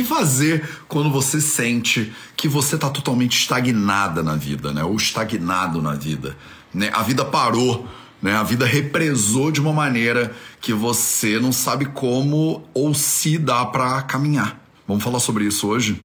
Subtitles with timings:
[0.00, 4.82] que fazer quando você sente que você está totalmente estagnada na vida, né?
[4.82, 6.36] Ou estagnado na vida,
[6.72, 6.90] né?
[6.94, 7.86] A vida parou,
[8.22, 8.34] né?
[8.34, 14.00] A vida represou de uma maneira que você não sabe como ou se dá para
[14.02, 14.58] caminhar.
[14.88, 15.98] Vamos falar sobre isso hoje?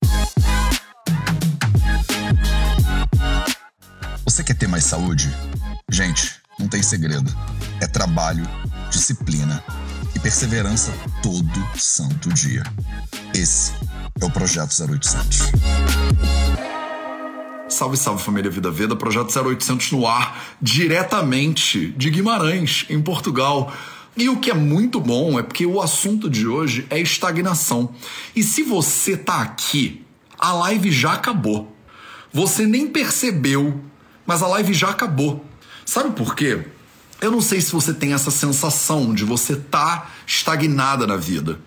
[4.25, 5.34] Você quer ter mais saúde?
[5.89, 7.34] Gente, não tem segredo.
[7.80, 8.46] É trabalho,
[8.89, 9.64] disciplina
[10.14, 10.91] e perseverança
[11.21, 12.64] todo santo dia.
[13.38, 13.73] Esse
[14.21, 15.39] é o Projeto 0800.
[17.68, 23.74] Salve, salve família Vida Veda, Projeto 0800 no ar, diretamente de Guimarães, em Portugal.
[24.15, 27.93] E o que é muito bom é porque o assunto de hoje é estagnação.
[28.33, 30.05] E se você tá aqui,
[30.39, 31.75] a live já acabou.
[32.31, 33.83] Você nem percebeu,
[34.25, 35.45] mas a live já acabou.
[35.86, 36.66] Sabe por quê?
[37.19, 41.59] Eu não sei se você tem essa sensação de você tá estagnada na vida,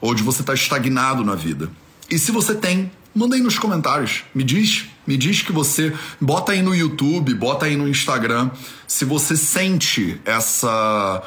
[0.00, 1.70] ou de você estar tá estagnado na vida.
[2.10, 4.24] E se você tem, manda aí nos comentários.
[4.34, 8.50] Me diz, me diz que você bota aí no YouTube, bota aí no Instagram,
[8.86, 11.22] se você sente essa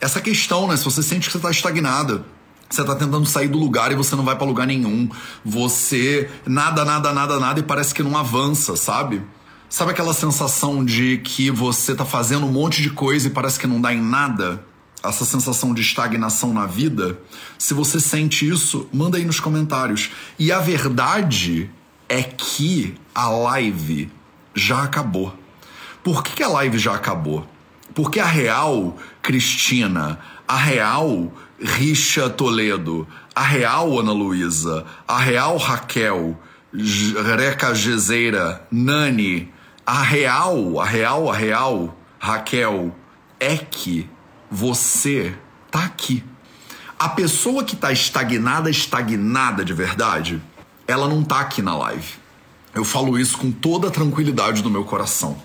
[0.00, 0.76] essa questão, né?
[0.76, 2.24] Se você sente que você está estagnada,
[2.68, 5.08] você está tentando sair do lugar e você não vai para lugar nenhum.
[5.44, 9.22] Você nada, nada, nada, nada e parece que não avança, sabe?
[9.68, 13.66] Sabe aquela sensação de que você tá fazendo um monte de coisa e parece que
[13.66, 14.62] não dá em nada?
[15.04, 17.18] Essa sensação de estagnação na vida?
[17.58, 20.10] Se você sente isso, manda aí nos comentários.
[20.38, 21.68] E a verdade
[22.08, 24.10] é que a live
[24.54, 25.36] já acabou.
[26.04, 27.46] Por que, a live já acabou?
[27.94, 36.38] Porque a real Cristina, a real Richa Toledo, a real Ana Luísa, a real Raquel,
[36.72, 39.52] Reca Gezeira, Nani,
[39.86, 42.94] a real, a real, a real, Raquel,
[43.38, 44.08] é que
[44.52, 45.34] você
[45.70, 46.22] tá aqui.
[46.98, 50.42] A pessoa que tá estagnada, estagnada de verdade,
[50.86, 52.20] ela não tá aqui na live.
[52.74, 55.40] Eu falo isso com toda a tranquilidade do meu coração.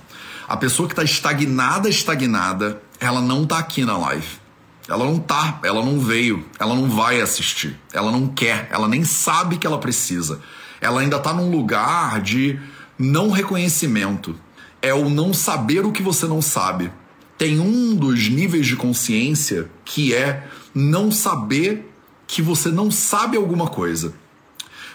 [0.45, 4.27] A pessoa que tá estagnada, estagnada, ela não tá aqui na live.
[4.89, 9.03] Ela não tá, ela não veio, ela não vai assistir, ela não quer, ela nem
[9.03, 10.41] sabe que ela precisa.
[10.79, 12.59] Ela ainda tá num lugar de
[12.97, 14.37] não reconhecimento
[14.81, 16.91] é o não saber o que você não sabe.
[17.37, 21.91] Tem um dos níveis de consciência que é não saber
[22.27, 24.13] que você não sabe alguma coisa.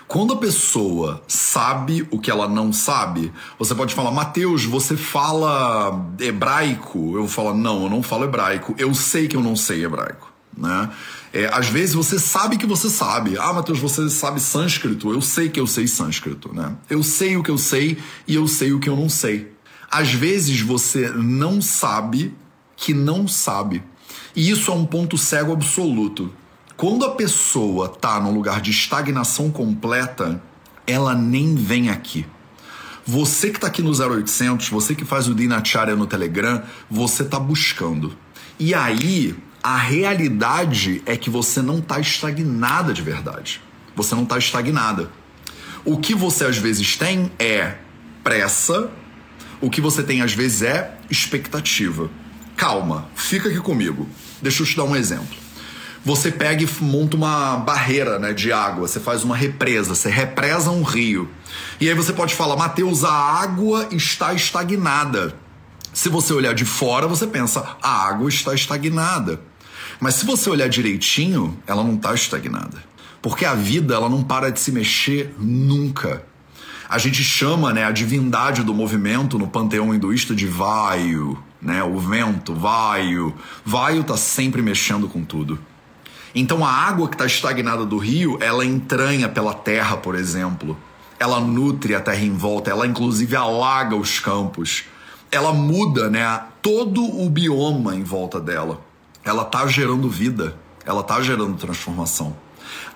[0.06, 6.06] Quando a pessoa sabe o que ela não sabe, você pode falar, Mateus, você fala
[6.20, 7.16] hebraico?
[7.16, 8.74] Eu falo, não, eu não falo hebraico.
[8.76, 10.30] Eu sei que eu não sei hebraico.
[10.54, 10.90] Né?
[11.32, 13.38] É, às vezes você sabe que você sabe.
[13.38, 15.10] Ah, Matheus, você sabe sânscrito?
[15.10, 16.76] Eu sei que eu sei sânscrito, né?
[16.90, 17.96] Eu sei o que eu sei
[18.28, 19.51] e eu sei o que eu não sei.
[19.92, 22.34] Às vezes você não sabe
[22.74, 23.82] que não sabe.
[24.34, 26.32] E isso é um ponto cego absoluto.
[26.78, 30.42] Quando a pessoa tá num lugar de estagnação completa,
[30.86, 32.24] ela nem vem aqui.
[33.04, 37.38] Você que tá aqui no 0800, você que faz o Dinacharya no Telegram, você tá
[37.38, 38.16] buscando.
[38.58, 43.60] E aí, a realidade é que você não está estagnada de verdade.
[43.94, 45.10] Você não está estagnada.
[45.84, 47.76] O que você às vezes tem é
[48.24, 48.90] pressa,
[49.62, 52.10] o que você tem às vezes é expectativa.
[52.56, 54.08] Calma, fica aqui comigo.
[54.42, 55.40] Deixa eu te dar um exemplo.
[56.04, 60.68] Você pega e monta uma barreira né, de água, você faz uma represa, você represa
[60.68, 61.30] um rio.
[61.80, 65.32] E aí você pode falar, Mateus, a água está estagnada.
[65.94, 69.40] Se você olhar de fora, você pensa, a água está estagnada.
[70.00, 72.82] Mas se você olhar direitinho, ela não está estagnada.
[73.20, 76.24] Porque a vida ela não para de se mexer nunca.
[76.92, 81.98] A gente chama né, a divindade do movimento no panteão hinduísta de Vaio, né, o
[81.98, 83.34] vento, Vaio.
[83.64, 85.58] Vaio está sempre mexendo com tudo.
[86.34, 90.76] Então a água que está estagnada do rio, ela entranha pela terra, por exemplo.
[91.18, 94.84] Ela nutre a terra em volta, ela inclusive alaga os campos.
[95.30, 98.92] Ela muda né, todo o bioma em volta dela
[99.24, 102.36] ela tá gerando vida, ela tá gerando transformação.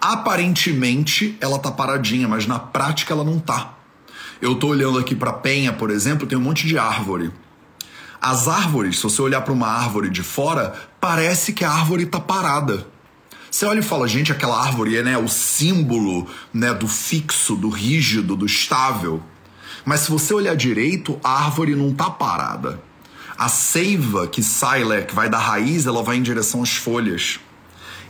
[0.01, 3.76] Aparentemente ela tá paradinha, mas na prática ela não tá.
[4.41, 7.33] Eu tô olhando aqui para Penha, por exemplo, tem um monte de árvore.
[8.21, 12.21] As árvores, se você olhar para uma árvore de fora, parece que a árvore tá
[12.21, 12.87] parada.
[13.51, 17.69] Você olha e fala, gente, aquela árvore é né, o símbolo né, do fixo, do
[17.69, 19.23] rígido, do estável.
[19.85, 22.83] Mas se você olhar direito, a árvore não tá parada.
[23.39, 27.39] A seiva que sai, né, que vai da raiz, ela vai em direção às folhas.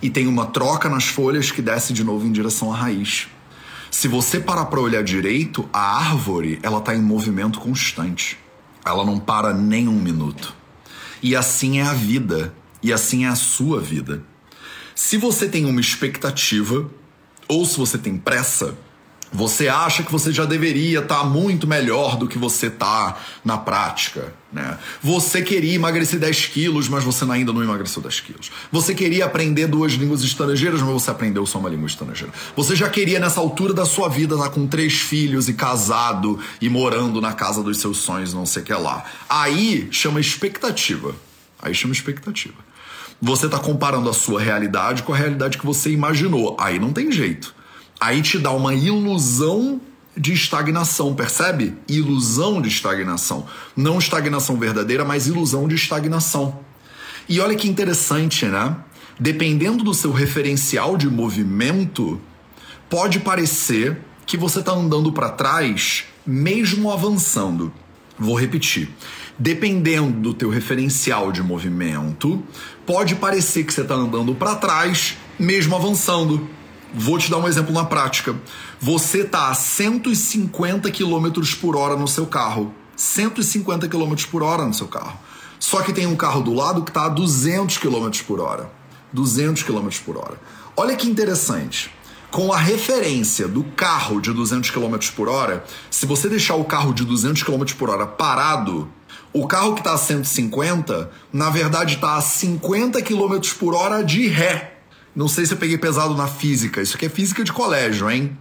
[0.02, 3.28] E tem uma troca nas folhas que desce de novo em direção à raiz.
[3.98, 8.38] Se você parar para olhar direito, a árvore ela está em movimento constante.
[8.84, 10.54] Ela não para nem um minuto.
[11.22, 12.54] E assim é a vida.
[12.82, 14.22] E assim é a sua vida.
[14.94, 16.90] Se você tem uma expectativa,
[17.48, 18.76] ou se você tem pressa,
[19.36, 23.58] você acha que você já deveria estar tá muito melhor do que você está na
[23.58, 24.78] prática, né?
[25.02, 28.50] Você queria emagrecer 10 quilos, mas você ainda não emagreceu 10 quilos.
[28.72, 32.32] Você queria aprender duas línguas estrangeiras, mas você aprendeu só uma língua estrangeira.
[32.56, 36.40] Você já queria, nessa altura da sua vida, estar tá com três filhos e casado
[36.58, 39.04] e morando na casa dos seus sonhos, não sei o que lá.
[39.28, 41.14] Aí chama expectativa.
[41.60, 42.54] Aí chama expectativa.
[43.20, 46.56] Você está comparando a sua realidade com a realidade que você imaginou.
[46.58, 47.55] Aí não tem jeito
[48.00, 49.80] aí te dá uma ilusão
[50.16, 51.74] de estagnação, percebe?
[51.88, 53.46] Ilusão de estagnação.
[53.76, 56.60] Não estagnação verdadeira, mas ilusão de estagnação.
[57.28, 58.76] E olha que interessante, né?
[59.18, 62.20] Dependendo do seu referencial de movimento,
[62.88, 67.72] pode parecer que você está andando para trás, mesmo avançando.
[68.18, 68.88] Vou repetir.
[69.38, 72.42] Dependendo do teu referencial de movimento,
[72.86, 76.48] pode parecer que você está andando para trás, mesmo avançando.
[76.98, 78.34] Vou te dar um exemplo na prática.
[78.80, 81.28] Você tá a 150 km
[81.60, 82.74] por hora no seu carro.
[82.96, 85.20] 150 km por hora no seu carro.
[85.60, 88.72] Só que tem um carro do lado que está a 200 km por hora.
[89.12, 90.40] 200 km por hora.
[90.74, 91.90] Olha que interessante.
[92.30, 96.94] Com a referência do carro de 200 km por hora, se você deixar o carro
[96.94, 98.90] de 200 km por hora parado,
[99.34, 104.28] o carro que está a 150, na verdade está a 50 km por hora de
[104.28, 104.75] ré.
[105.16, 106.82] Não sei se eu peguei pesado na física.
[106.82, 108.36] Isso aqui é física de colégio, hein?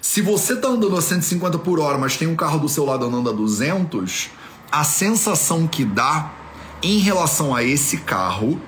[0.00, 3.04] Se você tá andando a 150 por hora, mas tem um carro do seu lado
[3.04, 4.30] andando a 200,
[4.72, 6.32] a sensação que dá
[6.82, 8.58] em relação a esse carro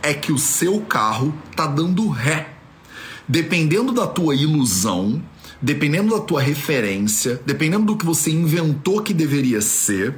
[0.00, 2.50] é que o seu carro tá dando ré.
[3.26, 5.20] Dependendo da tua ilusão,
[5.60, 10.14] dependendo da tua referência, dependendo do que você inventou que deveria ser,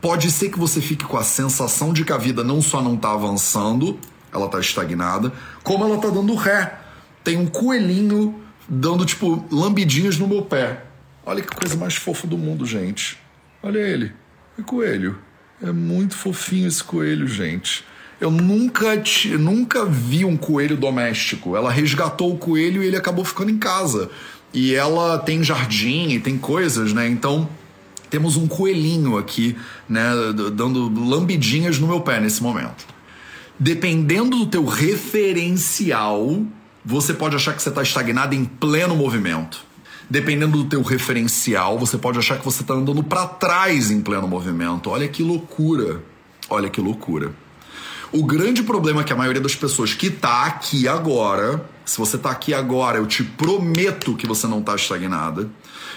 [0.00, 2.96] pode ser que você fique com a sensação de que a vida não só não
[2.96, 3.96] tá avançando,
[4.32, 5.32] ela tá estagnada,
[5.62, 6.78] como ela tá dando ré.
[7.24, 10.82] Tem um coelhinho dando, tipo, lambidinhas no meu pé.
[11.24, 13.18] Olha que coisa mais fofa do mundo, gente.
[13.62, 14.12] Olha ele.
[14.58, 15.18] É coelho.
[15.62, 17.84] É muito fofinho esse coelho, gente.
[18.20, 21.56] Eu nunca, te, nunca vi um coelho doméstico.
[21.56, 24.10] Ela resgatou o coelho e ele acabou ficando em casa.
[24.52, 27.08] E ela tem jardim e tem coisas, né?
[27.08, 27.48] Então
[28.08, 29.56] temos um coelhinho aqui,
[29.88, 30.10] né?
[30.54, 32.95] Dando lambidinhas no meu pé nesse momento
[33.58, 36.42] dependendo do teu referencial,
[36.84, 39.64] você pode achar que você está estagnado em pleno movimento.
[40.08, 44.28] Dependendo do teu referencial, você pode achar que você está andando para trás em pleno
[44.28, 44.90] movimento.
[44.90, 46.00] Olha que loucura.
[46.48, 47.34] Olha que loucura.
[48.12, 52.14] O grande problema é que a maioria das pessoas que está aqui agora, se você
[52.14, 55.50] está aqui agora, eu te prometo que você não está estagnada.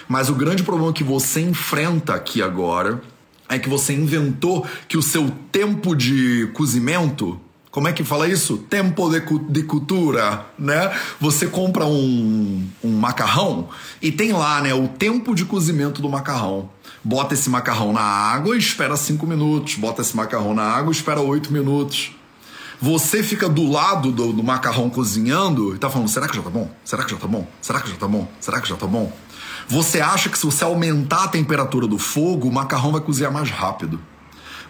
[0.08, 3.00] Mas o grande problema que você enfrenta aqui agora
[3.48, 7.40] é que você inventou que o seu tempo de cozimento
[7.72, 8.58] como é que fala isso?
[8.58, 10.92] Tempo de, de cultura, né?
[11.20, 13.70] Você compra um, um macarrão
[14.02, 16.70] e tem lá, né, o tempo de cozimento do macarrão.
[17.04, 19.76] Bota esse macarrão na água e espera 5 minutos.
[19.76, 22.12] Bota esse macarrão na água e espera 8 minutos.
[22.82, 26.50] Você fica do lado do, do, macarrão cozinhando e tá falando: será que já tá
[26.50, 26.72] bom?
[26.84, 27.48] Será que já tá bom?
[27.62, 28.28] Será que já tá bom?
[28.40, 29.14] Será que já tá bom?
[29.68, 33.52] Você acha que se você aumentar a temperatura do fogo, o macarrão vai cozinhar mais
[33.52, 34.00] rápido.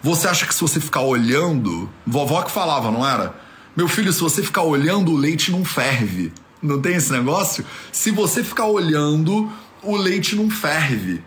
[0.02, 1.88] Você acha que se você ficar olhando.
[2.06, 3.34] Vovó que falava, não era?
[3.76, 6.32] Meu filho, se você ficar olhando, o leite não ferve.
[6.62, 7.64] Não tem esse negócio?
[7.92, 9.50] Se você ficar olhando,
[9.82, 11.22] o leite não ferve.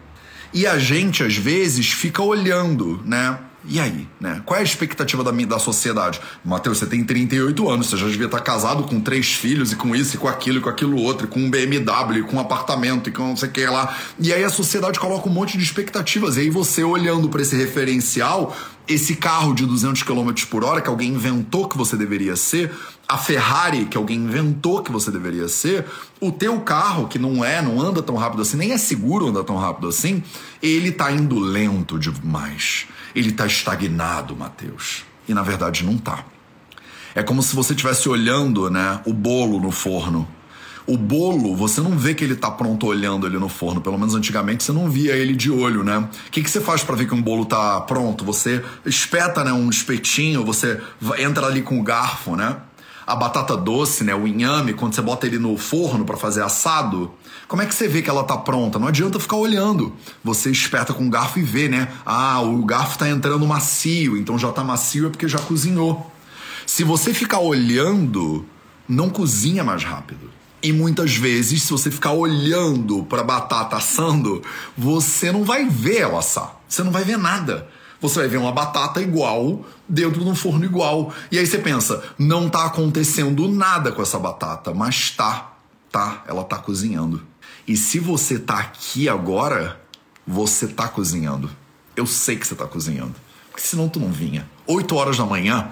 [0.54, 3.40] E a gente, às vezes, fica olhando, né?
[3.66, 4.42] E aí, né?
[4.46, 6.20] Qual é a expectativa da, da sociedade?
[6.44, 9.96] Matheus, você tem 38 anos, você já devia estar casado com três filhos e com
[9.96, 12.40] isso e com aquilo e com aquilo outro, e com um BMW, e com um
[12.42, 13.98] apartamento e com não sei o que lá.
[14.20, 16.36] E aí a sociedade coloca um monte de expectativas.
[16.36, 18.56] E aí você olhando para esse referencial,
[18.88, 22.72] esse carro de 200 km por hora que alguém inventou que você deveria ser,
[23.08, 25.86] a Ferrari que alguém inventou que você deveria ser,
[26.20, 29.44] o teu carro que não é, não anda tão rápido assim, nem é seguro andar
[29.44, 30.24] tão rápido assim,
[30.62, 35.06] ele tá indo lento demais ele está estagnado, Mateus.
[35.28, 36.26] E na verdade não está.
[37.16, 40.28] É como se você estivesse olhando, né, o bolo no forno.
[40.86, 43.80] O bolo, você não vê que ele está pronto olhando ele no forno.
[43.80, 45.98] Pelo menos antigamente você não via ele de olho, né?
[45.98, 48.26] O que, que você faz para ver que um bolo está pronto?
[48.26, 50.82] Você espeta, né, um espetinho, você
[51.20, 52.58] entra ali com o garfo, né?
[53.08, 57.14] A batata doce, né, o inhame, quando você bota ele no forno para fazer assado,
[57.48, 58.80] como é que você vê que ela tá pronta?
[58.80, 59.94] Não adianta ficar olhando.
[60.24, 61.90] Você espeta com o garfo e vê, né?
[62.06, 66.12] Ah, o garfo tá entrando macio, então já tá macio é porque já cozinhou.
[66.66, 68.46] Se você ficar olhando,
[68.88, 70.30] não cozinha mais rápido.
[70.64, 74.42] E muitas vezes, se você ficar olhando para batata assando,
[74.78, 76.60] você não vai ver ela assar.
[76.68, 77.68] Você não vai ver nada.
[78.00, 81.14] Você vai ver uma batata igual dentro de um forno igual.
[81.30, 85.54] E aí você pensa, não tá acontecendo nada com essa batata, mas tá
[85.94, 87.22] Tá, ela tá cozinhando.
[87.68, 89.80] E se você tá aqui agora,
[90.26, 91.52] você tá cozinhando.
[91.96, 93.14] Eu sei que você tá cozinhando.
[93.52, 94.50] Porque senão tu não vinha.
[94.66, 95.70] 8 horas da manhã,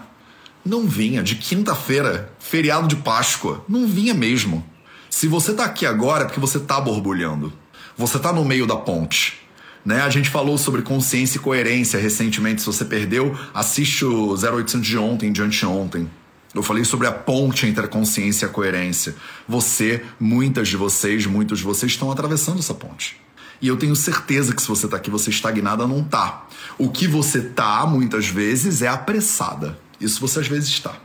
[0.64, 1.24] não vinha.
[1.24, 4.64] De quinta-feira, feriado de Páscoa, não vinha mesmo.
[5.12, 7.52] Se você tá aqui agora é porque você tá borbulhando.
[7.98, 9.40] Você tá no meio da ponte.
[9.86, 10.02] Né?
[10.02, 12.62] A gente falou sobre consciência e coerência recentemente.
[12.62, 16.10] Se você perdeu, assiste o 0800 de ontem, de anteontem.
[16.56, 19.14] Eu falei sobre a ponte entre a consciência e a coerência.
[19.48, 23.20] Você, muitas de vocês, muitos de vocês estão atravessando essa ponte.
[23.62, 26.48] E eu tenho certeza que se você está aqui, você estagnada não tá.
[26.78, 29.78] O que você tá, muitas vezes, é apressada.
[30.00, 30.96] Isso você às vezes está.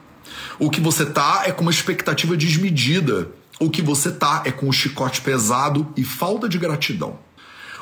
[0.60, 3.30] O que você tá é com uma expectativa desmedida.
[3.58, 7.18] O que você tá é com o chicote pesado e falta de gratidão.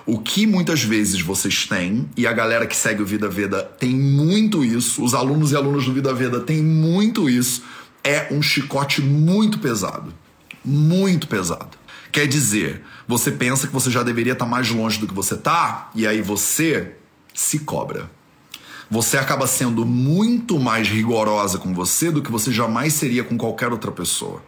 [0.07, 3.95] O que muitas vezes vocês têm, e a galera que segue o Vida Veda tem
[3.95, 7.65] muito isso, os alunos e alunas do Vida Veda têm muito isso,
[8.05, 10.15] é um chicote muito pesado.
[10.65, 11.77] Muito pesado.
[12.13, 15.91] Quer dizer, você pensa que você já deveria estar mais longe do que você está,
[15.95, 16.95] e aí você
[17.35, 18.09] se cobra.
[18.89, 23.73] Você acaba sendo muito mais rigorosa com você do que você jamais seria com qualquer
[23.73, 24.41] outra pessoa.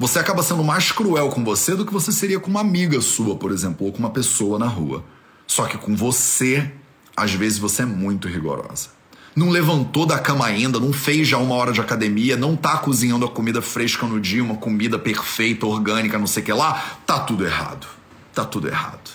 [0.00, 3.36] Você acaba sendo mais cruel com você do que você seria com uma amiga sua,
[3.36, 5.04] por exemplo, ou com uma pessoa na rua.
[5.46, 6.72] Só que com você,
[7.14, 8.88] às vezes você é muito rigorosa.
[9.36, 13.26] Não levantou da cama ainda, não fez já uma hora de academia, não tá cozinhando
[13.26, 17.20] a comida fresca no dia, uma comida perfeita, orgânica, não sei o que lá, tá
[17.20, 17.86] tudo errado.
[18.32, 19.10] Tá tudo errado.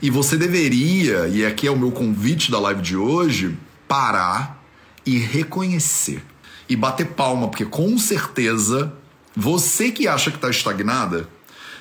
[0.00, 3.58] E você deveria, e aqui é o meu convite da live de hoje,
[3.88, 4.62] parar
[5.04, 6.24] e reconhecer.
[6.68, 8.92] E bater palma, porque com certeza
[9.36, 11.28] você que acha que está estagnada,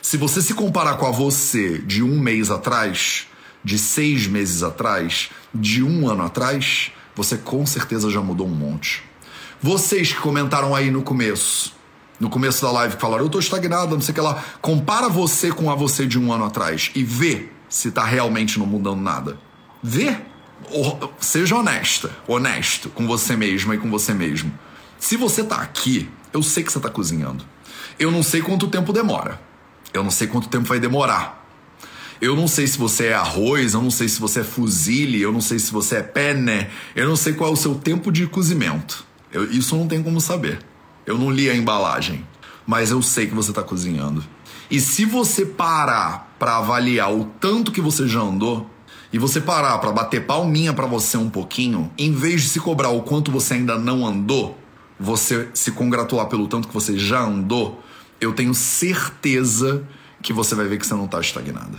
[0.01, 3.27] se você se comparar com a você de um mês atrás,
[3.63, 9.03] de seis meses atrás, de um ano atrás, você com certeza já mudou um monte.
[9.61, 11.73] Vocês que comentaram aí no começo,
[12.19, 14.43] no começo da live, que falaram, eu tô estagnada, não sei o que lá.
[14.61, 18.65] Compara você com a você de um ano atrás e vê se tá realmente não
[18.65, 19.37] mudando nada.
[19.81, 20.17] Vê.
[21.19, 24.51] Seja honesta, honesto com você mesma e com você mesmo.
[24.99, 27.45] Se você tá aqui eu sei que você está cozinhando.
[27.97, 29.39] Eu não sei quanto tempo demora.
[29.93, 31.47] Eu não sei quanto tempo vai demorar.
[32.19, 35.31] Eu não sei se você é arroz, eu não sei se você é fuzile, eu
[35.31, 38.27] não sei se você é penne, eu não sei qual é o seu tempo de
[38.27, 39.05] cozimento.
[39.31, 40.59] Eu, isso não tenho como saber.
[41.05, 42.25] Eu não li a embalagem,
[42.67, 44.23] mas eu sei que você está cozinhando.
[44.69, 48.69] E se você parar para avaliar o tanto que você já andou,
[49.13, 52.89] e você parar para bater palminha para você um pouquinho, em vez de se cobrar
[52.89, 54.57] o quanto você ainda não andou,
[54.99, 57.83] você se congratular pelo tanto que você já andou,
[58.19, 59.83] eu tenho certeza
[60.21, 61.77] que você vai ver que você não está estagnada.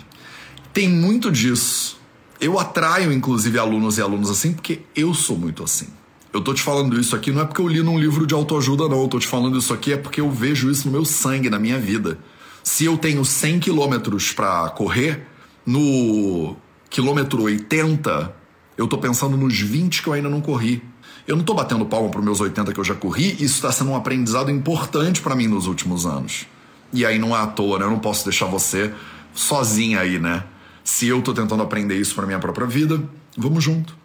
[0.72, 1.98] Tem muito disso.
[2.40, 5.88] Eu atraio, inclusive, alunos e alunos assim, porque eu sou muito assim.
[6.32, 8.88] Eu tô te falando isso aqui não é porque eu li num livro de autoajuda,
[8.88, 9.00] não.
[9.00, 11.58] Eu tô te falando isso aqui é porque eu vejo isso no meu sangue, na
[11.58, 12.18] minha vida.
[12.62, 15.26] Se eu tenho 100 quilômetros para correr,
[15.64, 16.54] no
[16.90, 18.36] quilômetro 80,
[18.76, 20.82] eu tô pensando nos 20 que eu ainda não corri.
[21.26, 23.72] Eu não estou batendo palma para os meus 80 que eu já corri, isso está
[23.72, 26.46] sendo um aprendizado importante para mim nos últimos anos.
[26.92, 27.84] E aí não é à toa, né?
[27.84, 28.94] Eu não posso deixar você
[29.34, 30.44] sozinha aí, né?
[30.84, 33.02] Se eu estou tentando aprender isso para minha própria vida,
[33.36, 33.96] vamos junto.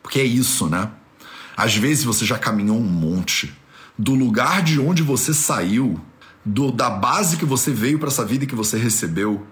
[0.00, 0.90] Porque é isso, né?
[1.56, 3.52] Às vezes você já caminhou um monte
[3.98, 6.00] do lugar de onde você saiu,
[6.44, 9.44] do, da base que você veio para essa vida e que você recebeu,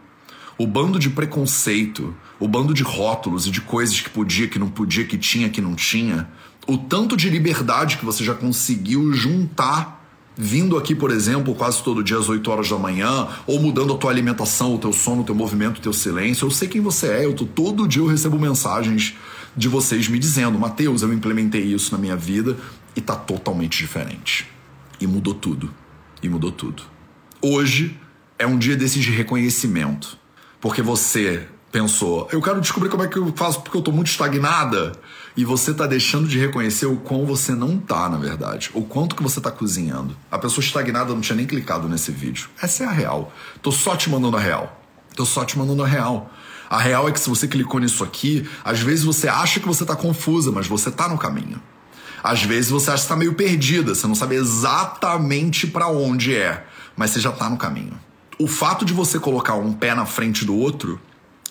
[0.56, 4.70] o bando de preconceito, o bando de rótulos e de coisas que podia, que não
[4.70, 6.28] podia, que tinha, que não tinha,
[6.68, 9.98] o tanto de liberdade que você já conseguiu juntar
[10.37, 13.96] vindo aqui, por exemplo, quase todo dia às 8 horas da manhã, ou mudando a
[13.96, 16.46] tua alimentação, o teu sono, o teu movimento, o teu silêncio.
[16.46, 19.16] Eu sei quem você é, eu tô, todo dia eu recebo mensagens
[19.56, 22.56] de vocês me dizendo, Mateus, eu implementei isso na minha vida
[22.94, 24.46] e tá totalmente diferente.
[25.00, 25.75] E mudou tudo.
[26.22, 26.82] E mudou tudo.
[27.40, 27.98] Hoje
[28.38, 30.16] é um dia desses de reconhecimento.
[30.60, 34.08] Porque você pensou, eu quero descobrir como é que eu faço porque eu tô muito
[34.08, 34.92] estagnada.
[35.38, 38.71] E você tá deixando de reconhecer o quão você não tá, na verdade.
[38.75, 40.16] O quanto que você tá cozinhando.
[40.28, 42.49] A pessoa estagnada não tinha nem clicado nesse vídeo.
[42.61, 43.33] Essa é a real.
[43.62, 44.83] Tô só te mandando a real.
[45.14, 46.28] Tô só te mandando a real.
[46.68, 49.87] A real é que se você clicou nisso aqui, às vezes você acha que você
[49.87, 51.62] tá confusa, mas você tá no caminho.
[52.21, 56.66] Às vezes você acha que tá meio perdida, você não sabe exatamente para onde é,
[56.97, 57.97] mas você já tá no caminho.
[58.40, 61.00] O fato de você colocar um pé na frente do outro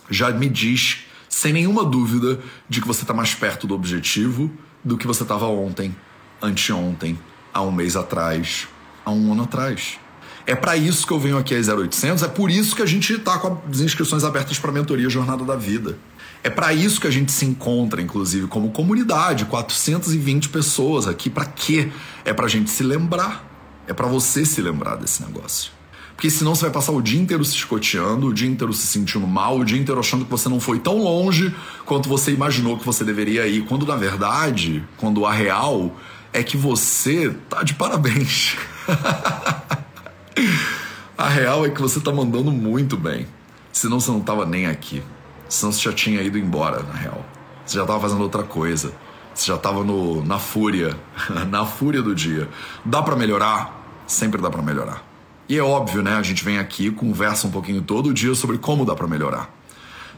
[0.10, 4.52] já me diz, sem nenhuma dúvida, de que você está mais perto do objetivo
[4.84, 5.96] do que você estava ontem,
[6.42, 7.20] anteontem,
[7.54, 8.68] há um mês atrás,
[9.04, 10.00] há um ano atrás.
[10.46, 13.12] É para isso que eu venho aqui às 0800, é por isso que a gente
[13.14, 15.98] está com as inscrições abertas para a mentoria Jornada da Vida.
[16.42, 21.30] É para isso que a gente se encontra, inclusive, como comunidade, 420 pessoas aqui.
[21.30, 21.92] Para quê?
[22.24, 23.46] É para a gente se lembrar.
[23.88, 25.77] É para você se lembrar desse negócio.
[26.18, 29.28] Porque senão você vai passar o dia inteiro se escoteando, o dia inteiro se sentindo
[29.28, 31.56] mal, o dia inteiro achando que você não foi tão longe
[31.86, 33.66] quanto você imaginou que você deveria ir.
[33.66, 35.96] Quando na verdade, quando a real
[36.34, 38.58] é que você tá de parabéns.
[41.16, 43.28] a real é que você tá mandando muito bem.
[43.72, 45.04] Senão você não tava nem aqui.
[45.48, 47.24] Senão você já tinha ido embora, na real.
[47.64, 48.92] Você já tava fazendo outra coisa.
[49.36, 50.98] Você já tava no, na fúria,
[51.48, 52.50] na fúria do dia.
[52.84, 54.02] Dá para melhorar?
[54.08, 55.07] Sempre dá para melhorar.
[55.50, 56.16] E é óbvio, né?
[56.16, 59.50] A gente vem aqui, conversa um pouquinho todo dia sobre como dá para melhorar.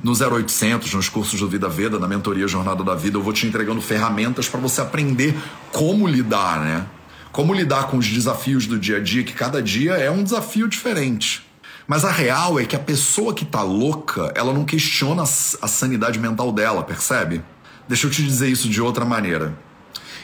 [0.02, 3.46] No 0800, nos cursos do Vida Veda, na mentoria Jornada da Vida, eu vou te
[3.46, 5.36] entregando ferramentas para você aprender
[5.72, 6.86] como lidar, né?
[7.32, 10.68] Como lidar com os desafios do dia a dia, que cada dia é um desafio
[10.68, 11.46] diferente.
[11.86, 16.18] Mas a real é que a pessoa que tá louca, ela não questiona a sanidade
[16.18, 17.44] mental dela, percebe?
[17.88, 19.58] Deixa eu te dizer isso de outra maneira.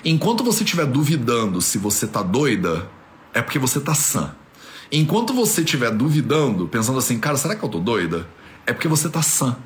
[0.03, 2.87] Enquanto você estiver duvidando se você tá doida,
[3.33, 4.33] é porque você tá sã.
[4.91, 8.27] Enquanto você estiver duvidando, pensando assim, cara, será que eu tô doida?
[8.65, 9.57] É porque você tá sã.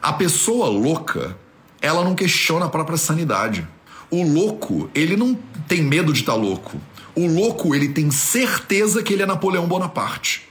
[0.00, 1.36] A pessoa louca,
[1.80, 3.66] ela não questiona a própria sanidade.
[4.10, 5.34] O louco, ele não
[5.68, 6.80] tem medo de estar tá louco.
[7.14, 10.48] O louco, ele tem certeza que ele é Napoleão Bonaparte.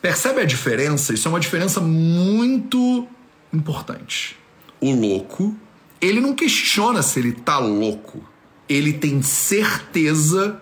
[0.00, 1.14] Percebe a diferença?
[1.14, 3.08] Isso é uma diferença muito
[3.52, 4.36] importante.
[4.80, 5.56] O louco,
[6.00, 8.22] ele não questiona se ele tá louco.
[8.68, 10.60] Ele tem certeza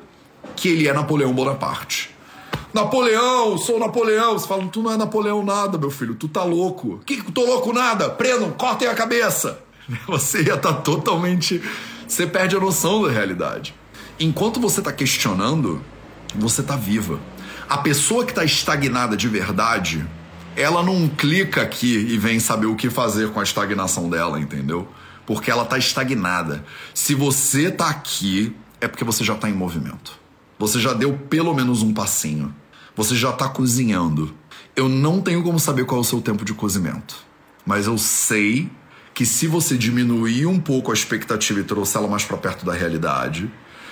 [0.54, 2.11] que ele é Napoleão Bonaparte.
[2.74, 4.38] Napoleão, sou Napoleão.
[4.38, 7.00] Você fala, tu não é Napoleão nada, meu filho, tu tá louco.
[7.04, 8.08] Que que tô louco nada?
[8.10, 9.58] Prendam, cortem a cabeça.
[10.06, 11.62] Você ia estar tá totalmente.
[12.06, 13.74] Você perde a noção da realidade.
[14.20, 15.82] Enquanto você está questionando,
[16.34, 17.18] você está viva.
[17.68, 20.06] A pessoa que está estagnada de verdade,
[20.54, 24.86] ela não clica aqui e vem saber o que fazer com a estagnação dela, entendeu?
[25.26, 26.64] Porque ela está estagnada.
[26.94, 30.20] Se você está aqui, é porque você já está em movimento.
[30.58, 32.54] Você já deu pelo menos um passinho.
[32.94, 34.34] Você já está cozinhando.
[34.76, 37.16] Eu não tenho como saber qual é o seu tempo de cozimento,
[37.64, 38.70] mas eu sei
[39.14, 42.72] que se você diminuir um pouco a expectativa e trouxer ela mais para perto da
[42.72, 43.50] realidade,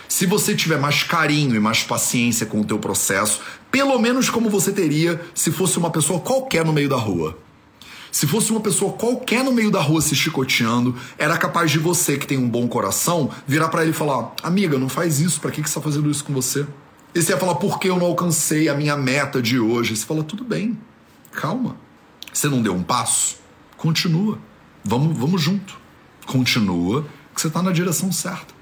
[0.08, 4.50] se você tiver mais carinho e mais paciência com o teu processo, pelo menos como
[4.50, 7.38] você teria se fosse uma pessoa qualquer no meio da rua.
[8.10, 12.18] Se fosse uma pessoa qualquer no meio da rua se chicoteando, era capaz de você,
[12.18, 15.52] que tem um bom coração, virar para ele e falar: Amiga, não faz isso, para
[15.52, 16.66] que, que você tá fazendo isso com você?
[17.14, 19.96] E você ia falar, por que eu não alcancei a minha meta de hoje?
[19.96, 20.78] Você fala, tudo bem,
[21.32, 21.76] calma.
[22.32, 23.36] Você não deu um passo?
[23.76, 24.38] Continua.
[24.84, 25.76] Vamos, vamos junto.
[26.24, 28.54] Continua, que você está na direção certa.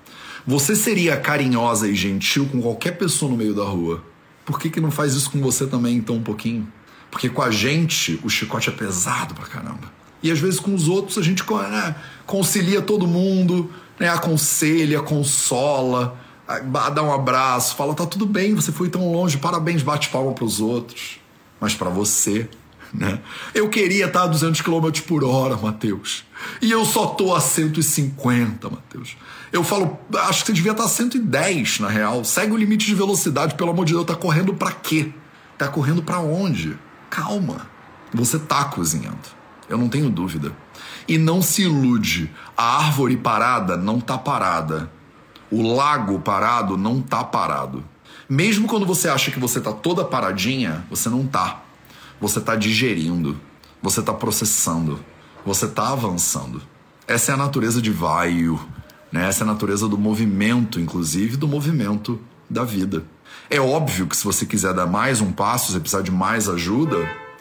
[0.46, 4.02] Você seria carinhosa e gentil com qualquer pessoa no meio da rua.
[4.46, 6.66] Por que, que não faz isso com você também, então, um pouquinho?
[7.10, 9.92] Porque com a gente, o chicote é pesado pra caramba.
[10.22, 16.18] E às vezes com os outros a gente né, concilia todo mundo, né, aconselha, consola
[16.94, 20.44] dá um abraço, fala tá tudo bem, você foi tão longe, parabéns, bate palma para
[20.44, 21.20] os outros,
[21.60, 22.48] mas para você,
[22.92, 23.20] né?
[23.54, 26.24] Eu queria estar a 200 km por hora, Mateus,
[26.62, 29.16] e eu só tô a 150, Mateus.
[29.52, 32.22] Eu falo, acho que você devia estar a 110 na real.
[32.22, 35.12] Segue o limite de velocidade, pelo amor de Deus, tá correndo para quê?
[35.56, 36.78] Tá correndo para onde?
[37.08, 37.66] Calma.
[38.12, 39.38] Você tá cozinhando.
[39.68, 40.52] Eu não tenho dúvida.
[41.06, 42.30] E não se ilude.
[42.56, 44.90] A árvore parada não tá parada
[45.50, 47.84] o lago parado não tá parado.
[48.28, 51.62] Mesmo quando você acha que você tá toda paradinha, você não tá.
[52.20, 53.38] Você tá digerindo,
[53.82, 55.00] você tá processando,
[55.44, 56.60] você tá avançando.
[57.06, 58.60] Essa é a natureza de vaio,
[59.10, 59.28] né?
[59.28, 63.04] Essa é a natureza do movimento, inclusive do movimento da vida.
[63.48, 66.96] É óbvio que se você quiser dar mais um passo, se precisar de mais ajuda,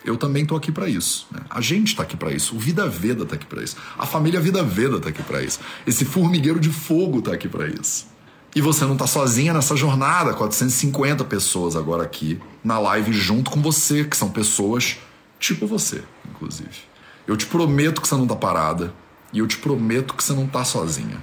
[0.07, 1.27] eu também tô aqui para isso.
[1.29, 1.41] Né?
[1.49, 2.55] A gente tá aqui para isso.
[2.55, 3.75] O Vida Veda tá aqui para isso.
[3.99, 5.59] A família Vida Veda tá aqui para isso.
[5.85, 8.07] Esse formigueiro de fogo tá aqui para isso.
[8.55, 13.61] E você não tá sozinha nessa jornada, 450 pessoas agora aqui na live junto com
[13.61, 14.97] você, que são pessoas
[15.37, 16.87] tipo você, inclusive.
[17.27, 18.93] Eu te prometo que você não tá parada
[19.33, 21.21] e eu te prometo que você não tá sozinha.